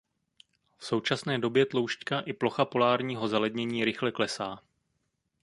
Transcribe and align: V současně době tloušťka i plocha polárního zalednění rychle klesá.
V 0.77 0.85
současně 0.85 1.39
době 1.39 1.65
tloušťka 1.65 2.19
i 2.19 2.33
plocha 2.33 2.65
polárního 2.65 3.27
zalednění 3.27 3.85
rychle 3.85 4.11
klesá. 4.11 4.59